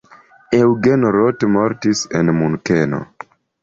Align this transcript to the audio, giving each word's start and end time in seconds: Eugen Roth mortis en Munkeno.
Eugen 0.59 1.05
Roth 1.17 1.47
mortis 1.59 2.05
en 2.23 2.37
Munkeno. 2.43 3.07